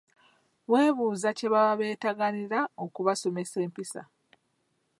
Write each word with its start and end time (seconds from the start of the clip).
Weebuuza 0.71 1.29
kye 1.37 1.47
baba 1.53 1.73
bateganira 1.81 2.59
okubasomesa 2.83 3.57
empisa. 3.65 4.01